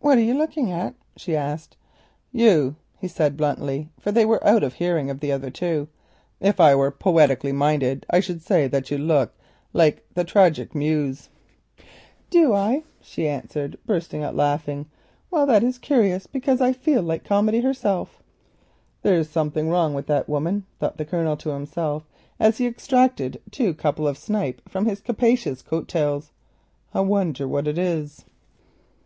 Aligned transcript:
"What 0.00 0.18
are 0.18 0.22
you 0.22 0.34
looking 0.36 0.70
at?" 0.70 0.94
she 1.16 1.34
asked. 1.34 1.78
"You," 2.30 2.76
he 2.98 3.08
said 3.08 3.38
bluntly, 3.38 3.88
for 3.98 4.12
they 4.12 4.26
were 4.26 4.46
out 4.46 4.62
of 4.62 4.74
hearing 4.74 5.08
of 5.08 5.20
the 5.20 5.32
other 5.32 5.48
two. 5.48 5.88
"If 6.40 6.60
I 6.60 6.74
were 6.74 6.90
poetically 6.90 7.52
minded 7.52 8.04
I 8.10 8.20
should 8.20 8.42
say 8.42 8.66
that 8.68 8.90
you 8.90 8.98
looked 8.98 9.40
like 9.72 10.04
the 10.12 10.24
Tragic 10.24 10.74
Muse." 10.74 11.30
"Do 12.28 12.52
I?" 12.52 12.82
she 13.00 13.26
answered, 13.26 13.78
laughing. 13.88 14.90
"Well, 15.30 15.46
that 15.46 15.64
is 15.64 15.78
curious, 15.78 16.26
because 16.26 16.60
I 16.60 16.74
feel 16.74 17.02
like 17.02 17.24
Comedy 17.24 17.60
herself." 17.60 18.22
"There's 19.00 19.30
something 19.30 19.70
wrong 19.70 19.94
with 19.94 20.06
that 20.08 20.28
woman," 20.28 20.66
thought 20.78 20.98
the 20.98 21.06
Colonel 21.06 21.38
to 21.38 21.48
himself 21.48 22.02
as 22.38 22.58
he 22.58 22.66
extracted 22.66 23.40
two 23.50 23.72
couple 23.72 24.06
of 24.06 24.18
snipe 24.18 24.68
from 24.68 24.84
his 24.84 25.00
capacious 25.00 25.62
coat 25.62 25.88
tails. 25.88 26.32
"I 26.92 27.00
wonder 27.00 27.48
what 27.48 27.66
it 27.66 27.78
is." 27.78 28.26